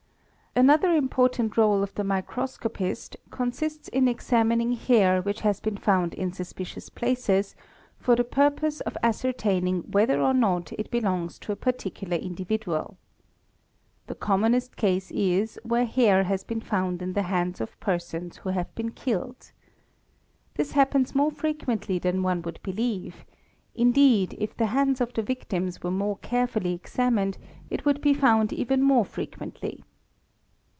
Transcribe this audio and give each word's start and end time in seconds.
Another 0.53 0.91
important 0.91 1.53
réle 1.53 1.81
of 1.81 1.95
the 1.95 2.03
microscopist 2.03 3.15
consists 3.29 3.87
In 3.87 4.09
examining 4.09 4.73
hair 4.73 5.21
which 5.21 5.39
has 5.47 5.61
been 5.61 5.77
found 5.77 6.13
in 6.13 6.33
suspicious 6.33 6.89
places 6.89 7.55
for 7.97 8.17
the 8.17 8.25
purpose 8.25 8.81
of 8.81 8.97
ascertaining 9.01 9.83
whether 9.91 10.21
or 10.21 10.33
not 10.33 10.73
it 10.73 10.91
belongs 10.91 11.39
to 11.39 11.53
a 11.53 11.55
particular 11.55 12.17
individual. 12.17 12.97
The 14.07 14.15
commonest 14.15 14.75
case 14.75 15.09
is 15.11 15.57
where 15.63 15.85
hair 15.85 16.25
has 16.25 16.43
been 16.43 16.59
found 16.61 17.01
in 17.01 17.13
the 17.13 17.23
hands 17.31 17.61
of 17.61 17.79
persons 17.79 18.35
who 18.39 18.49
have 18.49 18.75
been 18.75 18.91
killed. 18.91 19.53
This 20.55 20.73
happens 20.73 21.15
more 21.15 21.31
frequently 21.31 21.97
than 21.97 22.23
one 22.23 22.41
would 22.41 22.59
believe; 22.61 23.23
indeed 23.73 24.35
if 24.37 24.57
the 24.57 24.65
hands 24.67 24.99
of 24.99 25.13
the 25.13 25.23
victims 25.23 25.81
were 25.81 25.91
more 25.91 26.17
carefully 26.17 26.73
examined 26.73 27.37
it 27.69 27.85
would 27.85 28.01
be_ 28.01 28.13
found 28.19 28.51
even 28.51 28.81
more 28.81 29.05
frequently. 29.05 29.85